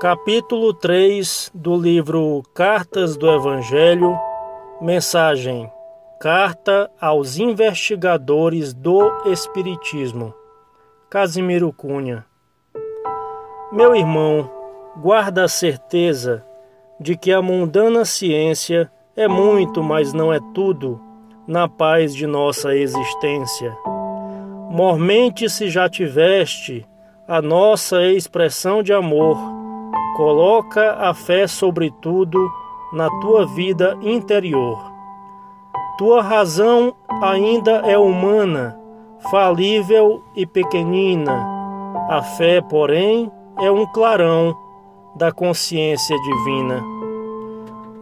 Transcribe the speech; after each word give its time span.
Capítulo 0.00 0.74
3 0.74 1.52
do 1.54 1.76
livro 1.76 2.42
Cartas 2.52 3.16
do 3.16 3.30
Evangelho, 3.30 4.18
mensagem 4.80 5.70
Carta 6.20 6.90
aos 7.00 7.38
investigadores 7.38 8.74
do 8.74 9.10
Espiritismo. 9.26 10.34
Casimiro 11.08 11.72
Cunha. 11.72 12.26
Meu 13.72 13.94
irmão, 13.94 14.50
guarda 14.96 15.44
a 15.44 15.48
certeza 15.48 16.44
de 16.98 17.16
que 17.16 17.32
a 17.32 17.40
mundana 17.40 18.04
ciência 18.04 18.90
é 19.16 19.28
muito, 19.28 19.80
mas 19.80 20.12
não 20.12 20.32
é 20.32 20.40
tudo, 20.52 21.00
na 21.46 21.68
paz 21.68 22.12
de 22.14 22.26
nossa 22.26 22.74
existência. 22.74 23.72
Mormente 24.70 25.48
se 25.48 25.70
já 25.70 25.88
tiveste 25.88 26.84
a 27.28 27.40
nossa 27.40 28.02
expressão 28.02 28.82
de 28.82 28.92
amor 28.92 29.53
Coloca 30.16 30.92
a 30.94 31.12
fé 31.12 31.46
sobretudo 31.46 32.38
na 32.92 33.08
tua 33.20 33.46
vida 33.46 33.96
interior. 34.02 34.78
Tua 35.98 36.22
razão 36.22 36.94
ainda 37.22 37.82
é 37.86 37.98
humana, 37.98 38.78
falível 39.30 40.22
e 40.36 40.46
pequenina. 40.46 41.46
A 42.08 42.22
fé, 42.22 42.60
porém, 42.60 43.30
é 43.60 43.70
um 43.70 43.86
clarão 43.86 44.56
da 45.16 45.32
consciência 45.32 46.16
divina. 46.20 46.82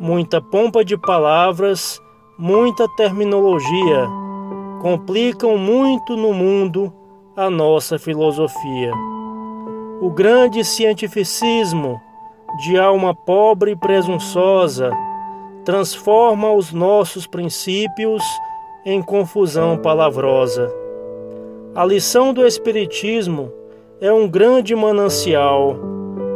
Muita 0.01 0.41
pompa 0.41 0.85
de 0.85 0.97
palavras, 0.97 2.01
muita 2.39 2.89
terminologia 2.97 4.09
complicam 4.83 5.57
muito 5.57 6.17
no 6.17 6.35
mundo 6.35 6.93
a 7.37 7.49
nossa 7.49 8.01
filosofia. 8.01 8.91
O 10.03 10.11
grande 10.11 10.65
cientificismo 10.65 12.03
de 12.59 12.77
alma 12.77 13.15
pobre 13.15 13.71
e 13.71 13.77
presunçosa 13.77 14.91
transforma 15.65 16.53
os 16.53 16.73
nossos 16.73 17.25
princípios 17.25 18.21
em 18.85 19.01
confusão 19.01 19.79
palavrosa. 19.79 20.69
A 21.73 21.85
lição 21.85 22.35
do 22.35 22.45
Espiritismo 22.45 23.53
é 24.01 24.13
um 24.13 24.29
grande 24.29 24.75
manancial, 24.75 25.77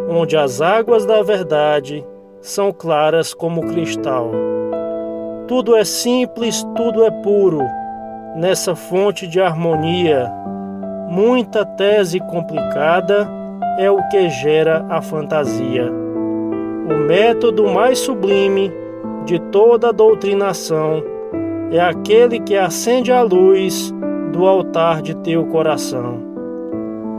onde 0.09 0.37
as 0.37 0.61
águas 0.61 1.05
da 1.05 1.21
verdade 1.25 2.07
são 2.41 2.73
claras 2.73 3.35
como 3.35 3.67
cristal. 3.67 4.31
Tudo 5.49 5.75
é 5.75 5.83
simples, 5.83 6.63
tudo 6.77 7.05
é 7.05 7.11
puro, 7.11 7.63
nessa 8.37 8.77
fonte 8.77 9.27
de 9.27 9.41
harmonia, 9.41 10.33
muita 11.11 11.67
tese 11.67 12.21
complicada 12.21 13.45
é 13.79 13.91
o 13.91 14.03
que 14.09 14.29
gera 14.31 14.87
a 14.89 15.03
fantasia. 15.03 15.91
O 16.89 16.95
método 17.07 17.69
mais 17.69 17.99
sublime 17.99 18.73
de 19.25 19.39
toda 19.39 19.89
a 19.89 19.93
doutrinação 19.93 21.03
é 21.71 21.81
aquele 21.81 22.41
que 22.41 22.57
acende 22.57 23.13
a 23.13 23.23
luz 23.23 23.93
do 24.33 24.47
altar 24.47 25.03
de 25.03 25.15
teu 25.17 25.47
coração. 25.47 26.23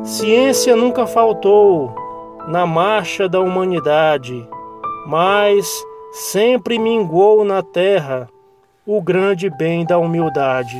Ciência 0.04 0.76
nunca 0.76 1.06
faltou 1.06 1.94
na 2.48 2.66
marcha 2.66 3.28
da 3.28 3.42
humanidade, 3.42 4.48
mas 5.06 5.70
sempre 6.12 6.80
minguou 6.80 7.44
na 7.44 7.62
terra 7.62 8.30
o 8.86 9.02
grande 9.02 9.50
bem 9.50 9.86
da 9.86 9.98
humildade. 9.98 10.78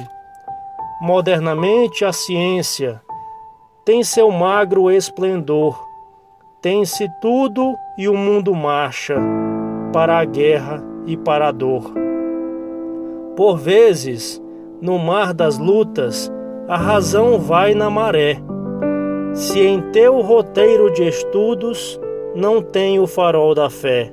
Modernamente, 1.02 2.06
a 2.06 2.14
ciência 2.14 3.02
tem 3.88 4.04
seu 4.04 4.30
magro 4.30 4.92
esplendor, 4.92 5.82
tem-se 6.62 7.08
tudo 7.22 7.74
e 7.98 8.10
o 8.10 8.14
mundo 8.14 8.54
marcha 8.54 9.16
para 9.94 10.20
a 10.20 10.26
guerra 10.26 10.84
e 11.06 11.16
para 11.16 11.48
a 11.48 11.52
dor. 11.54 11.94
Por 13.38 13.56
vezes, 13.56 14.44
no 14.82 15.00
mar 15.00 15.34
das 15.34 15.58
lutas, 15.58 16.30
a 16.68 16.76
razão 16.76 17.40
vai 17.40 17.74
na 17.74 17.90
maré. 17.90 18.42
Se 19.34 19.62
em 19.62 19.82
teu 19.94 20.20
roteiro 20.20 20.92
de 20.92 21.08
estudos 21.08 21.98
não 22.36 22.62
tem 22.62 23.00
o 23.00 23.08
farol 23.08 23.56
da 23.56 23.70
fé. 23.70 24.12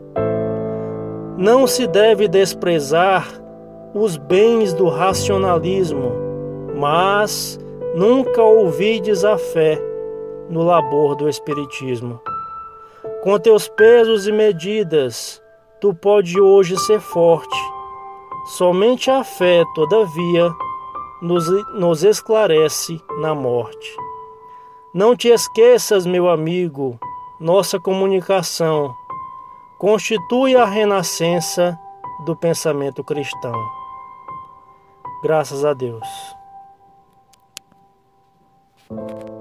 Não 1.37 1.67
se 1.67 1.89
deve 1.89 2.29
desprezar 2.29 3.27
os 3.93 4.17
bens 4.17 4.73
do 4.73 4.89
racionalismo, 4.89 6.13
mas 6.77 7.59
Nunca 7.95 8.43
ouvides 8.43 9.25
a 9.25 9.39
fé 9.39 9.81
no 10.51 10.65
labor 10.65 11.15
do 11.15 11.29
Espiritismo. 11.29 12.21
Com 13.23 13.39
teus 13.39 13.69
pesos 13.69 14.27
e 14.27 14.33
medidas, 14.33 15.41
tu 15.81 15.95
pode 15.95 16.41
hoje 16.41 16.77
ser 16.77 16.99
forte. 16.99 17.57
Somente 18.57 19.11
a 19.11 19.23
fé, 19.23 19.63
todavia, 19.77 20.53
nos, 21.23 21.49
nos 21.75 22.03
esclarece 22.03 23.01
na 23.21 23.33
morte. 23.33 23.97
Não 24.93 25.15
te 25.15 25.29
esqueças, 25.29 26.05
meu 26.05 26.29
amigo, 26.29 26.99
nossa 27.41 27.79
comunicação 27.79 28.93
constitui 29.79 30.57
a 30.57 30.65
renascença 30.65 31.79
do 32.25 32.35
pensamento 32.35 33.05
cristão. 33.05 33.55
Graças 35.23 35.65
a 35.65 35.73
Deus. 35.75 36.09
Thank 38.91 39.01
you. 39.01 39.34